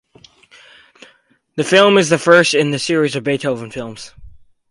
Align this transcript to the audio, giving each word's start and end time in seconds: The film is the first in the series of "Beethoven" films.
The 1.57 1.63
film 1.63 1.99
is 1.99 2.09
the 2.09 2.17
first 2.17 2.55
in 2.55 2.71
the 2.71 2.79
series 2.79 3.15
of 3.15 3.23
"Beethoven" 3.23 3.69
films. 3.69 4.15